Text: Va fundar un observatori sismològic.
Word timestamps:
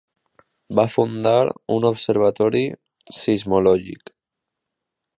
Va 0.79 0.85
fundar 0.93 1.33
un 1.75 1.85
observatori 1.91 2.65
sismològic. 3.21 4.15